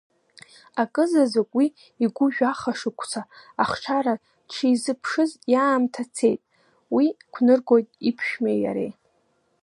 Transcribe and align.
Акы 0.81 1.03
заҵәык 1.11 1.51
уи 1.57 1.67
игу 2.03 2.27
жәаха 2.33 2.71
шықәса 2.79 3.21
ахшара 3.63 4.13
дшизыԥшыз 4.47 5.31
иаамҭа 5.51 6.03
цеит, 6.15 6.41
уи 6.95 7.05
гәныргоит 7.33 7.87
иԥшәмеи 8.09 8.59
иареи. 8.61 8.91